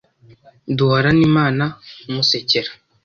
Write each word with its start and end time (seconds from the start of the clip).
Duhorane 0.77 1.21
Imana 1.29 1.63
Musekera 2.13 2.69